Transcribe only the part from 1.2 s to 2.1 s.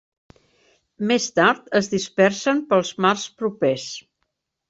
tard es